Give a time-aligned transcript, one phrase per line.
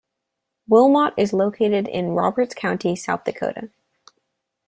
[0.67, 3.69] Wilmot is located in Roberts County, South Dakota.